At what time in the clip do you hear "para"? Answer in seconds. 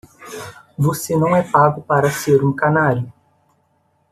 1.83-2.09